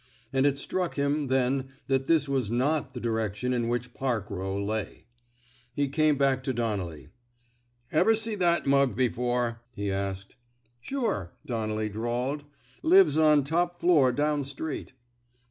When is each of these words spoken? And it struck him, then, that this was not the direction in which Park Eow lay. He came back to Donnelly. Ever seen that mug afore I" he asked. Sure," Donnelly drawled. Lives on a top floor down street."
And 0.33 0.47
it 0.47 0.57
struck 0.57 0.95
him, 0.95 1.27
then, 1.27 1.67
that 1.85 2.07
this 2.07 2.27
was 2.27 2.49
not 2.51 2.95
the 2.95 2.99
direction 2.99 3.53
in 3.53 3.67
which 3.67 3.93
Park 3.93 4.29
Eow 4.29 4.65
lay. 4.65 5.05
He 5.75 5.89
came 5.89 6.17
back 6.17 6.41
to 6.45 6.53
Donnelly. 6.53 7.09
Ever 7.91 8.15
seen 8.15 8.39
that 8.39 8.65
mug 8.65 8.99
afore 8.99 9.47
I" 9.47 9.55
he 9.75 9.91
asked. 9.91 10.37
Sure," 10.79 11.33
Donnelly 11.45 11.89
drawled. 11.89 12.45
Lives 12.81 13.15
on 13.15 13.41
a 13.41 13.43
top 13.43 13.79
floor 13.79 14.11
down 14.11 14.43
street." 14.43 14.93